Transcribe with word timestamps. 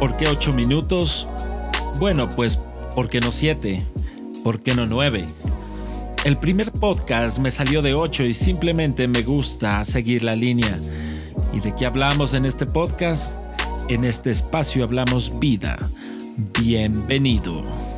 ¿Por 0.00 0.16
qué 0.16 0.28
ocho 0.28 0.54
minutos? 0.54 1.28
Bueno, 1.98 2.26
pues, 2.30 2.58
¿por 2.94 3.10
qué 3.10 3.20
no 3.20 3.30
siete? 3.30 3.84
¿Por 4.42 4.62
qué 4.62 4.74
no 4.74 4.86
nueve? 4.86 5.26
El 6.24 6.38
primer 6.38 6.72
podcast 6.72 7.38
me 7.38 7.50
salió 7.50 7.82
de 7.82 7.92
ocho 7.92 8.24
y 8.24 8.32
simplemente 8.32 9.06
me 9.08 9.20
gusta 9.20 9.84
seguir 9.84 10.24
la 10.24 10.34
línea. 10.34 10.74
¿Y 11.52 11.60
de 11.60 11.74
qué 11.74 11.84
hablamos 11.84 12.32
en 12.32 12.46
este 12.46 12.64
podcast? 12.64 13.38
En 13.90 14.06
este 14.06 14.30
espacio 14.30 14.84
hablamos 14.84 15.38
vida. 15.38 15.78
Bienvenido. 16.58 17.89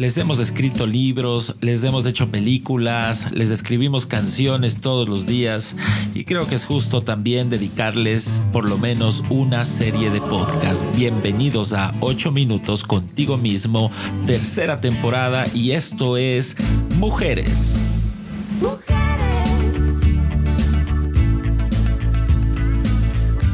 Les 0.00 0.16
hemos 0.16 0.38
escrito 0.38 0.86
libros, 0.86 1.56
les 1.60 1.84
hemos 1.84 2.06
hecho 2.06 2.30
películas, 2.30 3.30
les 3.32 3.50
escribimos 3.50 4.06
canciones 4.06 4.80
todos 4.80 5.06
los 5.06 5.26
días 5.26 5.76
y 6.14 6.24
creo 6.24 6.48
que 6.48 6.54
es 6.54 6.64
justo 6.64 7.02
también 7.02 7.50
dedicarles 7.50 8.42
por 8.50 8.66
lo 8.66 8.78
menos 8.78 9.22
una 9.28 9.66
serie 9.66 10.08
de 10.08 10.22
podcast. 10.22 10.86
Bienvenidos 10.96 11.74
a 11.74 11.90
8 12.00 12.32
minutos 12.32 12.82
contigo 12.82 13.36
mismo, 13.36 13.92
tercera 14.26 14.80
temporada 14.80 15.44
y 15.52 15.72
esto 15.72 16.16
es 16.16 16.56
Mujeres. 16.98 17.90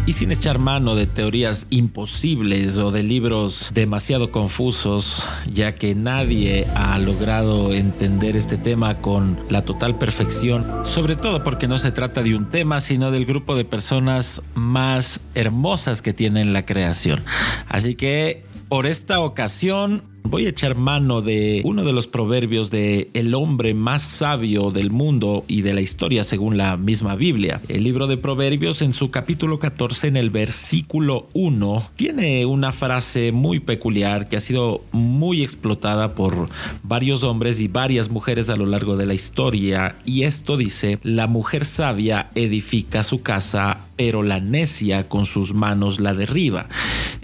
Y 0.07 0.13
sin 0.13 0.31
echar 0.31 0.61
mano 0.61 0.95
de 0.95 1.07
teorías 1.07 1.67
imposibles 1.71 2.79
o 2.79 2.93
de 2.93 3.03
libros 3.03 3.73
demasiado 3.75 4.31
confusos, 4.31 5.27
ya 5.53 5.75
que 5.75 5.97
nadie 5.97 6.67
ha 6.77 6.97
logrado 7.01 7.75
entender 7.75 8.37
este 8.37 8.57
tema 8.57 8.99
con 9.03 9.39
la 9.51 9.65
total 9.65 9.99
perfección, 9.99 10.65
sobre 10.85 11.17
todo 11.17 11.43
porque 11.43 11.67
no 11.67 11.77
se 11.77 11.91
trata 11.91 12.23
de 12.23 12.37
un 12.37 12.49
tema, 12.49 12.81
sino 12.81 13.11
del 13.11 13.27
grupo 13.27 13.57
de 13.57 13.65
personas 13.65 14.43
más 14.55 15.21
hermosas 15.35 16.03
que 16.03 16.13
tienen 16.13 16.53
la 16.53 16.65
creación. 16.65 17.25
Así 17.69 17.97
que 17.97 18.45
por 18.69 18.87
esta 18.87 19.21
ocasión 19.21 20.03
voy 20.31 20.47
a 20.47 20.51
echar 20.51 20.77
mano 20.77 21.23
de 21.23 21.61
uno 21.65 21.85
de 21.85 21.93
los 21.93 22.07
proverbios 22.07 22.71
de 22.71 23.09
el 23.15 23.35
hombre 23.35 23.75
más 23.75 24.03
sabio 24.03 24.71
del 24.71 24.91
mundo 24.91 25.45
y 25.49 25.63
de 25.63 25.75
la 25.75 25.81
historia 25.81 26.25
según 26.25 26.57
la 26.57 26.77
misma 26.77 27.17
Biblia. 27.17 27.61
El 27.69 27.85
libro 27.85 28.07
de 28.07 28.17
Proverbios 28.17 28.83
en 28.83 28.93
su 28.93 29.11
capítulo 29.11 29.59
14 29.59 30.09
en 30.09 30.17
el 30.17 30.31
versículo 30.31 31.29
1 31.33 31.91
tiene 31.97 32.47
una 32.47 32.73
frase 32.73 33.33
muy 33.33 33.61
peculiar 33.61 34.29
que 34.29 34.37
ha 34.37 34.41
sido 34.41 34.83
muy 34.93 35.43
explotada 35.43 36.15
por 36.15 36.49
varios 36.83 37.23
hombres 37.23 37.61
y 37.61 37.69
varias 37.69 38.11
mujeres 38.11 38.51
a 38.51 38.57
lo 38.57 38.67
largo 38.67 38.97
de 38.97 39.07
la 39.07 39.15
historia 39.15 39.97
y 40.05 40.23
esto 40.23 40.57
dice, 40.57 40.99
la 41.03 41.27
mujer 41.27 41.65
sabia 41.65 42.31
edifica 42.35 43.03
su 43.03 43.23
casa 43.23 43.86
pero 43.97 44.23
la 44.23 44.41
necia 44.41 45.09
con 45.09 45.27
sus 45.27 45.55
manos 45.55 46.01
la 46.01 46.15
derriba. 46.15 46.69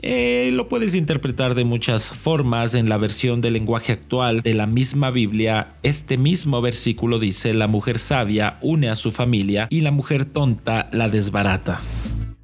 Eh, 0.01 0.51
lo 0.53 0.69
puedes 0.69 0.95
interpretar 0.95 1.55
de 1.55 1.64
muchas 1.64 2.11
formas. 2.11 2.75
En 2.75 2.89
la 2.89 2.98
versión 2.98 3.41
del 3.41 3.53
lenguaje 3.53 3.92
actual 3.92 4.41
de 4.41 4.55
la 4.55 4.67
misma 4.67 5.11
Biblia, 5.11 5.75
este 5.83 6.19
mismo 6.19 6.61
versículo 6.61 7.19
dice, 7.19 7.55
la 7.55 7.69
mujer 7.69 7.98
sabia 7.98 8.59
une 8.62 8.89
a 8.89 8.97
su 8.97 9.12
familia 9.12 9.69
y 9.70 9.83
la 9.83 9.91
mujer 9.91 10.25
tonta 10.25 10.89
la 10.92 11.09
desbarata. 11.09 11.81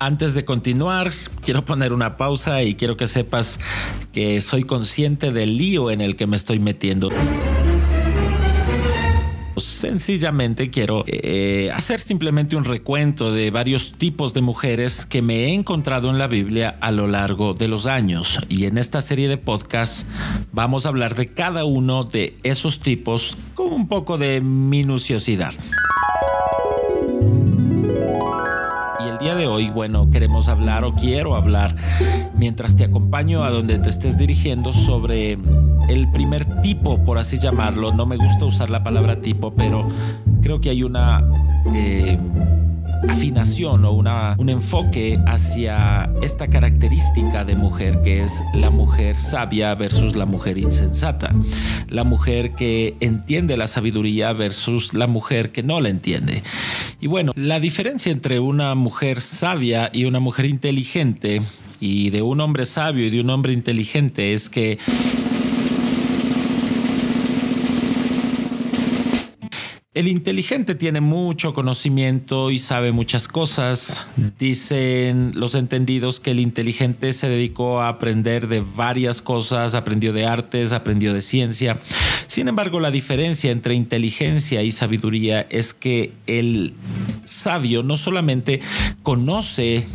Antes 0.00 0.34
de 0.34 0.44
continuar, 0.44 1.12
quiero 1.42 1.64
poner 1.64 1.92
una 1.92 2.16
pausa 2.16 2.62
y 2.62 2.74
quiero 2.74 2.96
que 2.96 3.08
sepas 3.08 3.58
que 4.12 4.40
soy 4.40 4.62
consciente 4.62 5.32
del 5.32 5.56
lío 5.56 5.90
en 5.90 6.00
el 6.00 6.14
que 6.14 6.28
me 6.28 6.36
estoy 6.36 6.60
metiendo. 6.60 7.10
Sencillamente 9.60 10.70
quiero 10.70 11.04
eh, 11.06 11.70
hacer 11.74 12.00
simplemente 12.00 12.56
un 12.56 12.64
recuento 12.64 13.32
de 13.32 13.50
varios 13.50 13.92
tipos 13.92 14.34
de 14.34 14.40
mujeres 14.40 15.06
que 15.06 15.22
me 15.22 15.44
he 15.44 15.54
encontrado 15.54 16.10
en 16.10 16.18
la 16.18 16.26
Biblia 16.26 16.76
a 16.80 16.92
lo 16.92 17.06
largo 17.06 17.54
de 17.54 17.68
los 17.68 17.86
años. 17.86 18.38
Y 18.48 18.66
en 18.66 18.78
esta 18.78 19.02
serie 19.02 19.28
de 19.28 19.36
podcasts 19.38 20.06
vamos 20.52 20.86
a 20.86 20.90
hablar 20.90 21.14
de 21.14 21.28
cada 21.28 21.64
uno 21.64 22.04
de 22.04 22.36
esos 22.42 22.80
tipos 22.80 23.36
con 23.54 23.72
un 23.72 23.88
poco 23.88 24.18
de 24.18 24.40
minuciosidad. 24.40 25.54
Y 29.04 29.08
el 29.08 29.18
día 29.18 29.34
de 29.34 29.46
hoy, 29.46 29.70
bueno, 29.70 30.10
queremos 30.10 30.48
hablar 30.48 30.84
o 30.84 30.94
quiero 30.94 31.34
hablar 31.34 31.76
mientras 32.36 32.76
te 32.76 32.84
acompaño 32.84 33.44
a 33.44 33.50
donde 33.50 33.78
te 33.78 33.88
estés 33.88 34.18
dirigiendo 34.18 34.72
sobre 34.72 35.38
el 35.88 36.10
primer 36.10 36.62
tipo, 36.62 37.04
por 37.04 37.18
así 37.18 37.38
llamarlo. 37.38 37.92
No 37.92 38.06
me 38.06 38.16
gusta 38.16 38.44
usar 38.44 38.70
la 38.70 38.82
palabra 38.82 39.20
tipo, 39.20 39.52
pero 39.54 39.88
creo 40.42 40.60
que 40.60 40.70
hay 40.70 40.82
una... 40.82 41.24
Eh, 41.74 42.18
afinación 43.08 43.84
o 43.84 43.92
una, 43.92 44.34
un 44.38 44.48
enfoque 44.48 45.18
hacia 45.26 46.10
esta 46.22 46.48
característica 46.48 47.44
de 47.44 47.54
mujer 47.54 48.02
que 48.02 48.22
es 48.22 48.42
la 48.54 48.70
mujer 48.70 49.20
sabia 49.20 49.74
versus 49.74 50.16
la 50.16 50.26
mujer 50.26 50.58
insensata, 50.58 51.34
la 51.88 52.04
mujer 52.04 52.52
que 52.52 52.96
entiende 53.00 53.56
la 53.56 53.66
sabiduría 53.66 54.32
versus 54.32 54.94
la 54.94 55.06
mujer 55.06 55.52
que 55.52 55.62
no 55.62 55.80
la 55.80 55.90
entiende. 55.90 56.42
Y 57.00 57.06
bueno, 57.06 57.32
la 57.36 57.60
diferencia 57.60 58.10
entre 58.10 58.40
una 58.40 58.74
mujer 58.74 59.20
sabia 59.20 59.90
y 59.92 60.04
una 60.04 60.20
mujer 60.20 60.46
inteligente 60.46 61.42
y 61.80 62.10
de 62.10 62.22
un 62.22 62.40
hombre 62.40 62.64
sabio 62.64 63.06
y 63.06 63.10
de 63.10 63.20
un 63.20 63.30
hombre 63.30 63.52
inteligente 63.52 64.34
es 64.34 64.48
que 64.48 64.78
El 69.98 70.06
inteligente 70.06 70.76
tiene 70.76 71.00
mucho 71.00 71.52
conocimiento 71.52 72.52
y 72.52 72.60
sabe 72.60 72.92
muchas 72.92 73.26
cosas. 73.26 74.02
Dicen 74.38 75.32
los 75.34 75.56
entendidos 75.56 76.20
que 76.20 76.30
el 76.30 76.38
inteligente 76.38 77.12
se 77.12 77.28
dedicó 77.28 77.80
a 77.80 77.88
aprender 77.88 78.46
de 78.46 78.60
varias 78.60 79.20
cosas, 79.20 79.74
aprendió 79.74 80.12
de 80.12 80.24
artes, 80.24 80.70
aprendió 80.70 81.12
de 81.14 81.20
ciencia. 81.20 81.80
Sin 82.28 82.46
embargo, 82.46 82.78
la 82.78 82.92
diferencia 82.92 83.50
entre 83.50 83.74
inteligencia 83.74 84.62
y 84.62 84.70
sabiduría 84.70 85.40
es 85.50 85.74
que 85.74 86.12
el 86.28 86.74
sabio 87.24 87.82
no 87.82 87.96
solamente 87.96 88.60
conoce 89.02 89.88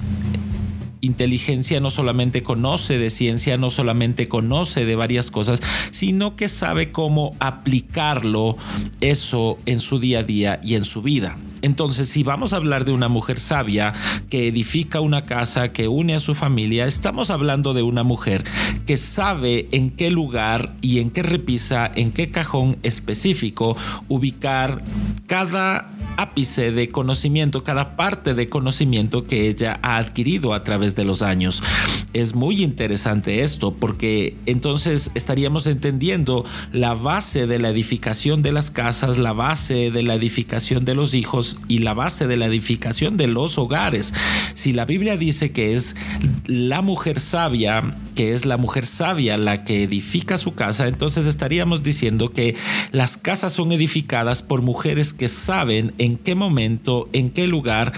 inteligencia 1.03 1.79
no 1.79 1.91
solamente 1.91 2.43
conoce 2.43 2.97
de 2.97 3.09
ciencia, 3.09 3.57
no 3.57 3.69
solamente 3.69 4.27
conoce 4.27 4.85
de 4.85 4.95
varias 4.95 5.29
cosas, 5.29 5.61
sino 5.91 6.35
que 6.35 6.47
sabe 6.47 6.91
cómo 6.91 7.35
aplicarlo 7.39 8.57
eso 9.01 9.57
en 9.65 9.79
su 9.79 9.99
día 9.99 10.19
a 10.19 10.23
día 10.23 10.59
y 10.63 10.75
en 10.75 10.85
su 10.85 11.01
vida. 11.01 11.37
Entonces, 11.61 12.09
si 12.09 12.23
vamos 12.23 12.51
a 12.51 12.57
hablar 12.57 12.83
de 12.83 12.91
una 12.91 13.07
mujer 13.07 13.39
sabia 13.39 13.93
que 14.29 14.47
edifica 14.47 14.99
una 14.99 15.23
casa, 15.23 15.71
que 15.71 15.87
une 15.87 16.13
a 16.13 16.19
su 16.19 16.35
familia, 16.35 16.85
estamos 16.85 17.29
hablando 17.29 17.73
de 17.73 17.83
una 17.83 18.03
mujer 18.03 18.43
que 18.85 18.97
sabe 18.97 19.69
en 19.71 19.89
qué 19.89 20.11
lugar 20.11 20.75
y 20.81 20.99
en 20.99 21.09
qué 21.09 21.23
repisa, 21.23 21.89
en 21.95 22.11
qué 22.11 22.31
cajón 22.31 22.77
específico 22.83 23.77
ubicar 24.09 24.83
cada 25.25 25.92
ápice 26.17 26.71
de 26.71 26.89
conocimiento, 26.89 27.63
cada 27.63 27.95
parte 27.95 28.33
de 28.33 28.49
conocimiento 28.49 29.25
que 29.27 29.47
ella 29.47 29.79
ha 29.81 29.97
adquirido 29.97 30.53
a 30.53 30.63
través 30.63 30.95
de 30.95 31.05
los 31.05 31.21
años. 31.21 31.61
Es 32.13 32.35
muy 32.35 32.63
interesante 32.63 33.41
esto 33.41 33.73
porque 33.73 34.35
entonces 34.45 35.11
estaríamos 35.15 35.67
entendiendo 35.67 36.45
la 36.71 36.93
base 36.93 37.47
de 37.47 37.59
la 37.59 37.69
edificación 37.69 38.41
de 38.41 38.51
las 38.51 38.69
casas, 38.69 39.17
la 39.17 39.33
base 39.33 39.91
de 39.91 40.03
la 40.03 40.15
edificación 40.15 40.85
de 40.85 40.95
los 40.95 41.13
hijos 41.13 41.57
y 41.67 41.79
la 41.79 41.93
base 41.93 42.27
de 42.27 42.37
la 42.37 42.45
edificación 42.45 43.17
de 43.17 43.27
los 43.27 43.57
hogares. 43.57 44.13
Si 44.53 44.73
la 44.73 44.85
Biblia 44.85 45.17
dice 45.17 45.51
que 45.51 45.73
es 45.73 45.95
la 46.45 46.81
mujer 46.81 47.19
sabia, 47.19 47.95
que 48.15 48.33
es 48.33 48.45
la 48.45 48.57
mujer 48.57 48.85
sabia 48.85 49.37
la 49.37 49.63
que 49.63 49.83
edifica 49.83 50.37
su 50.37 50.53
casa, 50.53 50.87
entonces 50.87 51.25
estaríamos 51.25 51.83
diciendo 51.83 52.29
que 52.29 52.55
las 52.91 53.17
casas 53.17 53.53
son 53.53 53.71
edificadas 53.71 54.43
por 54.43 54.61
mujeres 54.61 55.13
que 55.13 55.29
saben 55.29 55.93
en 56.03 56.17
qué 56.17 56.35
momento, 56.35 57.07
en 57.13 57.29
qué 57.29 57.47
lugar 57.47 57.93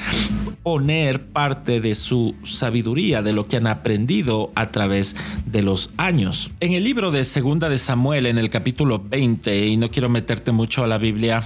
poner 0.61 1.25
parte 1.25 1.81
de 1.81 1.95
su 1.95 2.35
sabiduría, 2.43 3.23
de 3.23 3.33
lo 3.33 3.47
que 3.47 3.57
han 3.57 3.65
aprendido 3.65 4.51
a 4.53 4.69
través 4.69 5.15
de 5.47 5.63
los 5.63 5.89
años. 5.97 6.51
En 6.59 6.73
el 6.73 6.83
libro 6.83 7.09
de 7.09 7.23
Segunda 7.23 7.67
de 7.67 7.79
Samuel, 7.79 8.27
en 8.27 8.37
el 8.37 8.51
capítulo 8.51 8.99
20, 8.99 9.65
y 9.65 9.77
no 9.77 9.89
quiero 9.89 10.09
meterte 10.09 10.51
mucho 10.51 10.83
a 10.83 10.87
la 10.87 10.99
Biblia, 10.99 11.43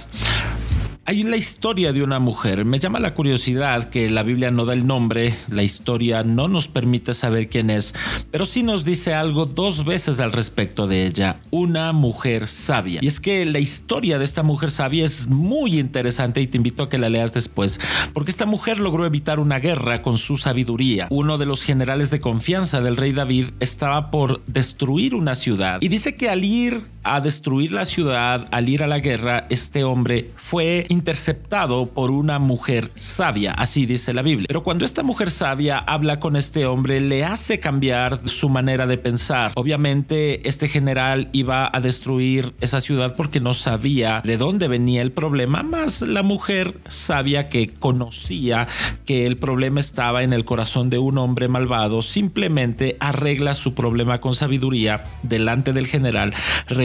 hay 1.10 1.24
la 1.24 1.36
historia 1.36 1.92
de 1.92 2.04
una 2.04 2.20
mujer. 2.20 2.64
Me 2.64 2.78
llama 2.78 3.00
la 3.00 3.14
curiosidad 3.14 3.88
que 3.88 4.08
la 4.10 4.22
Biblia 4.22 4.52
no 4.52 4.64
da 4.64 4.74
el 4.74 4.86
nombre, 4.86 5.34
la 5.48 5.64
historia 5.64 6.22
no 6.22 6.46
nos 6.46 6.68
permite 6.68 7.14
saber 7.14 7.48
quién 7.48 7.68
es, 7.68 7.96
pero 8.30 8.46
sí 8.46 8.62
nos 8.62 8.84
dice 8.84 9.12
algo 9.12 9.44
dos 9.44 9.84
veces 9.84 10.20
al 10.20 10.30
respecto 10.30 10.86
de 10.86 11.06
ella, 11.06 11.40
una 11.50 11.92
mujer 11.92 12.46
sabia. 12.46 13.00
Y 13.02 13.08
es 13.08 13.18
que 13.18 13.44
la 13.44 13.58
historia 13.58 14.20
de 14.20 14.24
esta 14.24 14.44
mujer 14.44 14.70
sabia 14.70 15.04
es 15.04 15.26
muy 15.26 15.80
interesante 15.80 16.42
y 16.42 16.46
te 16.46 16.58
invito 16.58 16.84
a 16.84 16.88
que 16.88 16.96
la 16.96 17.08
leas 17.08 17.34
después, 17.34 17.80
porque 18.14 18.30
esta 18.30 18.46
mujer 18.46 18.78
logró 18.78 19.04
evitar 19.04 19.40
una 19.40 19.58
guerra 19.58 20.02
con 20.02 20.16
su 20.16 20.36
sabiduría. 20.36 21.08
Uno 21.10 21.38
de 21.38 21.46
los 21.46 21.64
generales 21.64 22.12
de 22.12 22.20
confianza 22.20 22.82
del 22.82 22.96
rey 22.96 23.10
David 23.10 23.46
estaba 23.58 24.12
por 24.12 24.44
destruir 24.44 25.16
una 25.16 25.34
ciudad 25.34 25.78
y 25.82 25.88
dice 25.88 26.14
que 26.14 26.30
al 26.30 26.44
ir 26.44 26.84
a 27.02 27.20
destruir 27.20 27.72
la 27.72 27.84
ciudad, 27.84 28.46
al 28.50 28.68
ir 28.68 28.82
a 28.82 28.86
la 28.86 28.98
guerra, 28.98 29.46
este 29.48 29.84
hombre 29.84 30.30
fue 30.36 30.86
interceptado 30.88 31.86
por 31.86 32.10
una 32.10 32.38
mujer 32.38 32.90
sabia, 32.94 33.52
así 33.52 33.86
dice 33.86 34.12
la 34.12 34.22
Biblia. 34.22 34.46
Pero 34.48 34.62
cuando 34.62 34.84
esta 34.84 35.02
mujer 35.02 35.30
sabia 35.30 35.78
habla 35.78 36.20
con 36.20 36.36
este 36.36 36.66
hombre, 36.66 37.00
le 37.00 37.24
hace 37.24 37.58
cambiar 37.58 38.20
su 38.28 38.48
manera 38.48 38.86
de 38.86 38.98
pensar. 38.98 39.52
Obviamente, 39.54 40.46
este 40.48 40.68
general 40.68 41.28
iba 41.32 41.70
a 41.72 41.80
destruir 41.80 42.54
esa 42.60 42.80
ciudad 42.80 43.14
porque 43.16 43.40
no 43.40 43.54
sabía 43.54 44.22
de 44.24 44.36
dónde 44.36 44.68
venía 44.68 45.02
el 45.02 45.12
problema, 45.12 45.62
más 45.62 46.02
la 46.02 46.22
mujer 46.22 46.74
sabia 46.88 47.48
que 47.48 47.68
conocía 47.68 48.68
que 49.06 49.26
el 49.26 49.36
problema 49.36 49.80
estaba 49.80 50.22
en 50.22 50.32
el 50.32 50.44
corazón 50.44 50.90
de 50.90 50.98
un 50.98 51.18
hombre 51.18 51.48
malvado, 51.48 52.02
simplemente 52.02 52.96
arregla 53.00 53.54
su 53.54 53.74
problema 53.74 54.20
con 54.20 54.34
sabiduría 54.34 55.04
delante 55.22 55.72
del 55.72 55.86
general, 55.86 56.34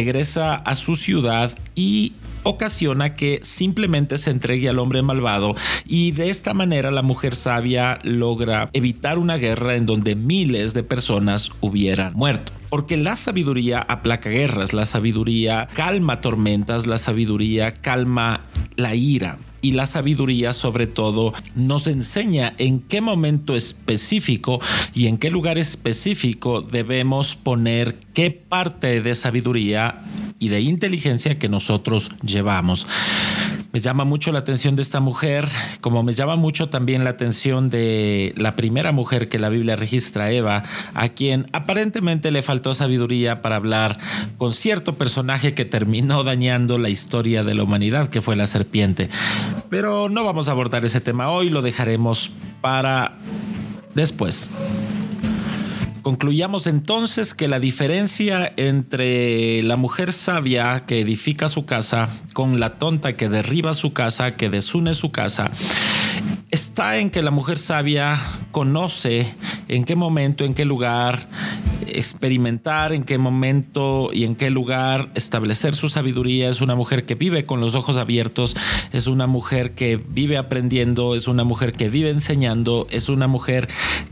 regresa 0.05 0.53
a 0.53 0.75
su 0.75 0.95
ciudad 0.95 1.57
y 1.73 2.13
ocasiona 2.43 3.15
que 3.15 3.39
simplemente 3.41 4.19
se 4.19 4.29
entregue 4.29 4.69
al 4.69 4.77
hombre 4.77 5.01
malvado 5.01 5.55
y 5.83 6.11
de 6.11 6.29
esta 6.29 6.53
manera 6.53 6.91
la 6.91 7.01
mujer 7.01 7.35
sabia 7.35 7.97
logra 8.03 8.69
evitar 8.73 9.17
una 9.17 9.37
guerra 9.37 9.75
en 9.75 9.87
donde 9.87 10.15
miles 10.15 10.75
de 10.75 10.83
personas 10.83 11.49
hubieran 11.59 12.13
muerto. 12.13 12.53
Porque 12.69 12.97
la 12.97 13.15
sabiduría 13.15 13.79
aplaca 13.79 14.29
guerras, 14.29 14.73
la 14.73 14.85
sabiduría 14.85 15.67
calma 15.73 16.21
tormentas, 16.21 16.87
la 16.87 16.97
sabiduría 16.97 17.81
calma 17.81 18.41
la 18.75 18.95
ira 18.95 19.37
y 19.65 19.71
la 19.71 19.87
sabiduría 19.87 20.53
sobre 20.53 20.85
todo 20.85 21.33
nos 21.55 21.87
enseña 21.87 22.53
en 22.59 22.81
qué 22.81 23.01
momento 23.01 23.55
específico 23.55 24.59
y 24.93 25.07
en 25.07 25.17
qué 25.17 25.31
lugar 25.31 25.57
específico 25.57 26.61
debemos 26.61 27.35
poner 27.35 27.97
qué 28.13 28.29
parte 28.29 29.01
de 29.01 29.15
sabiduría 29.15 30.03
y 30.37 30.49
de 30.49 30.61
inteligencia 30.61 31.39
que 31.39 31.49
nosotros 31.49 32.11
llevamos. 32.23 32.85
Me 33.75 33.81
llama 33.81 34.05
mucho 34.05 34.31
la 34.31 34.39
atención 34.39 34.77
de 34.77 34.81
esta 34.81 35.01
mujer, 35.01 35.49
como 35.81 36.01
me 36.01 36.13
llama 36.13 36.37
mucho 36.37 36.69
también 36.69 37.03
la 37.03 37.09
atención 37.09 37.69
de 37.69 38.33
la 38.37 38.55
primera 38.55 38.93
mujer 38.93 39.27
que 39.27 39.37
la 39.37 39.49
Biblia 39.49 39.75
registra, 39.75 40.31
Eva, 40.31 40.63
a 40.93 41.09
quien 41.09 41.47
aparentemente 41.51 42.31
le 42.31 42.41
faltó 42.41 42.73
sabiduría 42.73 43.41
para 43.41 43.57
hablar 43.57 43.99
con 44.37 44.53
cierto 44.53 44.95
personaje 44.95 45.53
que 45.53 45.65
terminó 45.65 46.23
dañando 46.23 46.77
la 46.77 46.87
historia 46.87 47.43
de 47.43 47.53
la 47.53 47.63
humanidad, 47.63 48.07
que 48.07 48.21
fue 48.21 48.37
la 48.37 48.47
serpiente. 48.47 49.09
Pero 49.69 50.07
no 50.07 50.23
vamos 50.23 50.47
a 50.47 50.51
abordar 50.51 50.85
ese 50.85 51.01
tema 51.01 51.29
hoy, 51.29 51.49
lo 51.49 51.61
dejaremos 51.61 52.31
para 52.61 53.17
después. 53.93 54.51
Concluyamos 56.05 56.67
entonces 56.67 57.33
que 57.33 57.47
la 57.47 57.59
diferencia 57.59 58.53
entre 58.57 59.63
la 59.63 59.75
mujer 59.75 60.13
sabia 60.13 60.85
que 60.85 60.99
edifica 60.99 61.47
su 61.47 61.65
casa 61.65 62.09
con 62.33 62.59
la 62.59 62.77
tonta 62.77 63.13
que 63.13 63.27
derriba 63.27 63.73
su 63.73 63.91
casa, 63.91 64.35
que 64.35 64.51
desune 64.51 64.93
su 64.93 65.11
casa, 65.11 65.49
está 66.51 66.99
en 66.99 67.09
que 67.09 67.23
la 67.23 67.31
mujer 67.31 67.57
sabia 67.57 68.21
conoce 68.51 69.33
en 69.67 69.83
qué 69.83 69.95
momento, 69.95 70.45
en 70.45 70.53
qué 70.53 70.63
lugar 70.63 71.27
experimentar, 71.97 72.93
en 72.93 73.03
qué 73.03 73.17
momento 73.17 74.09
y 74.13 74.23
en 74.23 74.35
qué 74.35 74.49
lugar 74.49 75.09
establecer 75.15 75.75
su 75.75 75.89
sabiduría. 75.89 76.49
Es 76.49 76.61
una 76.61 76.75
mujer 76.75 77.05
que 77.05 77.15
vive 77.15 77.45
con 77.45 77.61
los 77.61 77.75
ojos 77.75 77.97
abiertos, 77.97 78.55
es 78.91 79.07
una 79.07 79.27
mujer 79.27 79.73
que 79.73 79.97
vive 79.97 80.37
aprendiendo, 80.37 81.15
es 81.15 81.27
una 81.27 81.43
mujer 81.43 81.73
que 81.73 81.89
vive 81.89 82.09
enseñando, 82.09 82.87
es 82.91 83.09
una 83.09 83.27
mujer 83.27 83.67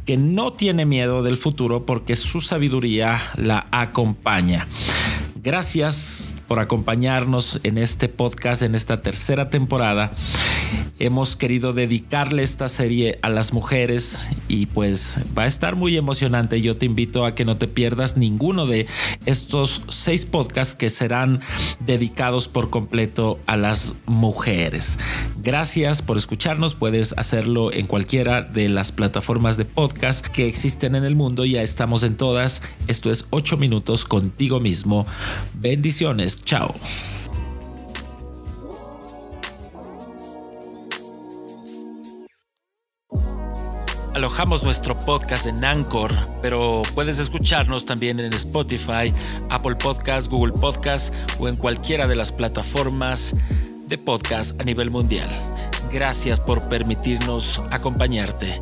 que 0.06 0.18
no 0.18 0.54
tiene 0.54 0.86
miedo 0.86 1.24
del 1.24 1.38
futuro 1.38 1.86
porque 1.86 2.16
su 2.16 2.42
sabiduría 2.42 3.22
la 3.36 3.68
acompaña. 3.72 4.68
Gracias 5.44 6.38
por 6.48 6.62
acompañarnos 6.62 7.60
en 7.63 7.78
este 7.78 8.07
podcast, 8.07 8.62
en 8.62 8.75
esta 8.75 9.01
tercera 9.01 9.50
temporada. 9.50 10.13
Hemos 11.00 11.36
querido 11.36 11.74
dedicarle 11.74 12.44
esta 12.44 12.69
serie 12.69 13.19
a 13.22 13.30
las 13.30 13.51
mujeres 13.51 14.25
y 14.48 14.68
pues 14.68 15.18
va 15.38 15.44
a 15.44 15.48
estar 15.48 15.75
muy 15.75 15.98
emocionante. 15.98 16.62
Yo 16.62 16.78
te 16.78 16.86
invito 16.86 17.25
a 17.25 17.36
que 17.36 17.44
no 17.44 17.57
te 17.57 17.68
pierdas 17.68 18.16
ninguno 18.16 18.68
de 18.68 18.88
estos 19.25 19.81
seis 19.90 20.25
podcasts 20.25 20.75
que 20.75 20.90
serán 20.90 21.42
dedicados 21.86 22.48
por 22.48 22.69
completo 22.69 23.38
a 23.46 23.57
las 23.57 23.96
mujeres. 24.06 24.98
Gracias 25.44 26.01
por 26.01 26.16
escucharnos. 26.16 26.74
Puedes 26.74 27.13
hacerlo 27.18 27.74
en 27.74 27.86
cualquiera 27.86 28.44
de 28.44 28.69
las 28.69 28.94
plataformas 28.94 29.57
de 29.57 29.66
podcast 29.66 30.25
que 30.25 30.48
existen 30.48 30.95
en 30.95 31.04
el 31.04 31.18
mundo. 31.18 31.44
Ya 31.44 31.62
estamos 31.62 32.04
en 32.04 32.16
todas. 32.16 32.62
Esto 32.88 33.12
es 33.12 33.28
8 33.30 33.57
minutos 33.57 34.06
contigo 34.06 34.62
mismo. 34.62 35.06
Bendiciones. 35.54 36.42
Chao. 36.45 36.74
Alojamos 44.13 44.63
nuestro 44.63 44.98
podcast 44.98 45.48
en 45.48 45.66
Anchor, 45.66 46.13
pero 46.42 46.84
puedes 46.96 47.19
escucharnos 47.19 47.86
también 47.86 48.22
en 48.22 48.31
Spotify, 48.31 49.13
Apple 49.50 49.75
Podcast, 49.75 50.30
Google 50.30 50.54
Podcast 50.54 51.13
o 51.38 51.50
en 51.50 51.57
cualquiera 51.57 52.07
de 52.07 52.16
las 52.16 52.31
plataformas 52.31 53.36
de 53.88 53.98
podcast 53.98 54.60
a 54.60 54.64
nivel 54.64 54.90
mundial. 54.90 55.30
Gracias 55.92 56.40
por 56.40 56.70
permitirnos 56.70 57.62
acompañarte. 57.72 58.62